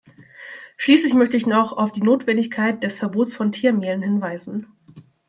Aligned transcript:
Schließlich 0.77 1.13
möchte 1.13 1.37
ich 1.37 1.45
noch 1.45 1.73
auf 1.73 1.91
die 1.91 2.01
Notwendigkeit 2.01 2.81
des 2.83 2.97
Verbots 2.97 3.35
von 3.35 3.51
Tiermehlen 3.51 4.01
hinweisen. 4.01 4.65